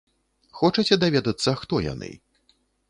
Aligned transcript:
Хочаце 0.61 0.99
даведацца, 1.03 1.57
хто 1.61 1.85
яны? 1.93 2.11